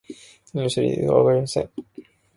[0.53, 1.69] 何をしたらいいのかわかりません